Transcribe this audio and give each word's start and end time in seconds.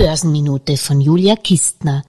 Börsenminute 0.00 0.78
von 0.78 1.02
Julia 1.02 1.36
Kistner. 1.36 2.04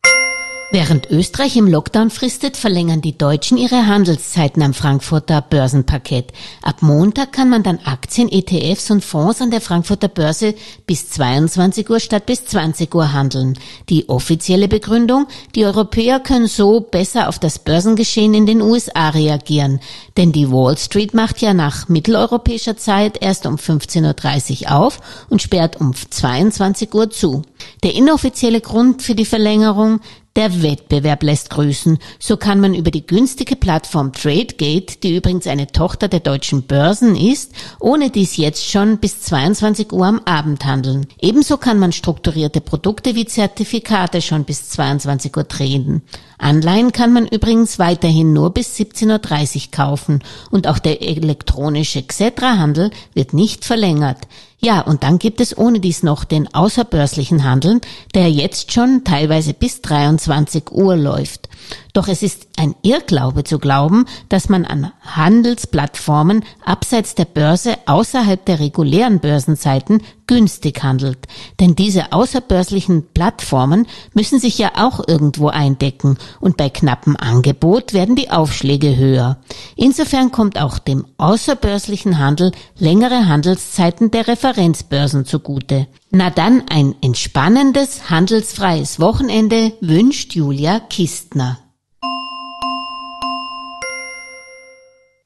Während 0.73 1.11
Österreich 1.11 1.57
im 1.57 1.67
Lockdown 1.67 2.09
fristet, 2.09 2.55
verlängern 2.55 3.01
die 3.01 3.17
Deutschen 3.17 3.57
ihre 3.57 3.87
Handelszeiten 3.87 4.63
am 4.63 4.73
Frankfurter 4.73 5.41
Börsenparkett. 5.41 6.31
Ab 6.61 6.81
Montag 6.81 7.33
kann 7.33 7.49
man 7.49 7.61
dann 7.61 7.79
Aktien, 7.83 8.31
ETFs 8.31 8.89
und 8.89 9.03
Fonds 9.03 9.41
an 9.41 9.51
der 9.51 9.59
Frankfurter 9.59 10.07
Börse 10.07 10.55
bis 10.87 11.09
22 11.09 11.89
Uhr 11.89 11.99
statt 11.99 12.25
bis 12.25 12.45
20 12.45 12.95
Uhr 12.95 13.11
handeln. 13.11 13.59
Die 13.89 14.07
offizielle 14.07 14.69
Begründung, 14.69 15.27
die 15.55 15.65
Europäer 15.65 16.21
können 16.21 16.47
so 16.47 16.79
besser 16.79 17.27
auf 17.27 17.37
das 17.37 17.59
Börsengeschehen 17.59 18.33
in 18.33 18.45
den 18.45 18.61
USA 18.61 19.09
reagieren. 19.09 19.81
Denn 20.15 20.31
die 20.31 20.49
Wall 20.49 20.77
Street 20.77 21.13
macht 21.13 21.41
ja 21.41 21.53
nach 21.53 21.89
mitteleuropäischer 21.89 22.77
Zeit 22.77 23.21
erst 23.21 23.45
um 23.45 23.55
15.30 23.55 24.61
Uhr 24.63 24.71
auf 24.71 25.01
und 25.29 25.41
sperrt 25.41 25.81
um 25.81 25.93
22 25.93 26.93
Uhr 26.93 27.09
zu. 27.09 27.41
Der 27.83 27.93
inoffizielle 27.93 28.61
Grund 28.61 29.01
für 29.01 29.15
die 29.15 29.25
Verlängerung, 29.25 29.99
der 30.35 30.63
Wettbewerb 30.63 31.23
lässt 31.23 31.49
grüßen. 31.49 31.97
So 32.19 32.37
kann 32.37 32.59
man 32.59 32.73
über 32.73 32.91
die 32.91 33.05
günstige 33.05 33.55
Plattform 33.55 34.13
TradeGate, 34.13 34.97
die 35.03 35.17
übrigens 35.17 35.47
eine 35.47 35.67
Tochter 35.67 36.07
der 36.07 36.21
deutschen 36.21 36.63
Börsen 36.63 37.15
ist, 37.15 37.51
ohne 37.79 38.09
dies 38.09 38.37
jetzt 38.37 38.65
schon 38.69 38.97
bis 38.97 39.21
22 39.21 39.91
Uhr 39.91 40.05
am 40.05 40.21
Abend 40.25 40.65
handeln. 40.65 41.07
Ebenso 41.19 41.57
kann 41.57 41.79
man 41.79 41.91
strukturierte 41.91 42.61
Produkte 42.61 43.15
wie 43.15 43.25
Zertifikate 43.25 44.21
schon 44.21 44.45
bis 44.45 44.69
22 44.69 45.35
Uhr 45.35 45.47
traden. 45.47 46.01
Anleihen 46.37 46.91
kann 46.91 47.13
man 47.13 47.27
übrigens 47.27 47.77
weiterhin 47.77 48.33
nur 48.33 48.51
bis 48.51 48.75
17.30 48.75 49.55
Uhr 49.55 49.71
kaufen 49.71 50.23
und 50.49 50.65
auch 50.65 50.79
der 50.79 51.01
elektronische 51.01 52.01
Xetra-Handel 52.01 52.89
wird 53.13 53.33
nicht 53.33 53.63
verlängert. 53.63 54.17
Ja, 54.63 54.81
und 54.81 55.01
dann 55.01 55.17
gibt 55.17 55.41
es 55.41 55.57
ohne 55.57 55.79
dies 55.79 56.03
noch 56.03 56.23
den 56.23 56.53
außerbörslichen 56.53 57.43
Handeln, 57.43 57.81
der 58.13 58.29
jetzt 58.29 58.71
schon 58.71 59.03
teilweise 59.03 59.55
bis 59.55 59.81
23 59.81 60.71
Uhr 60.71 60.95
läuft. 60.95 61.49
Doch 61.93 62.07
es 62.07 62.23
ist 62.23 62.47
ein 62.57 62.75
Irrglaube 62.83 63.43
zu 63.43 63.59
glauben, 63.59 64.05
dass 64.29 64.49
man 64.49 64.65
an 64.65 64.91
Handelsplattformen 65.01 66.43
abseits 66.63 67.15
der 67.15 67.25
Börse 67.25 67.75
außerhalb 67.85 68.45
der 68.45 68.59
regulären 68.59 69.19
Börsenzeiten 69.19 70.01
günstig 70.27 70.81
handelt. 70.81 71.17
Denn 71.59 71.75
diese 71.75 72.13
außerbörslichen 72.13 73.07
Plattformen 73.13 73.85
müssen 74.13 74.39
sich 74.39 74.57
ja 74.57 74.71
auch 74.77 75.05
irgendwo 75.05 75.49
eindecken 75.49 76.17
und 76.39 76.55
bei 76.55 76.69
knappem 76.69 77.17
Angebot 77.17 77.93
werden 77.93 78.15
die 78.15 78.31
Aufschläge 78.31 78.95
höher. 78.95 79.37
Insofern 79.75 80.31
kommt 80.31 80.57
auch 80.57 80.79
dem 80.79 81.05
außerbörslichen 81.17 82.17
Handel 82.17 82.53
längere 82.77 83.27
Handelszeiten 83.27 84.11
der 84.11 84.29
Referenzbörsen 84.29 85.25
zugute. 85.25 85.87
Na 86.11 86.29
dann 86.29 86.63
ein 86.69 86.95
entspannendes, 87.01 88.09
handelsfreies 88.09 89.01
Wochenende 89.01 89.73
wünscht 89.81 90.33
Julia 90.33 90.79
Kistner. 90.79 91.50